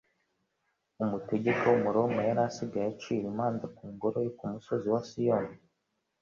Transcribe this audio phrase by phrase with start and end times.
[1.03, 5.55] Umutegeka w'Umuroma yari asigaye acira imanza mu ngoro yo ku musozi wa Sioni.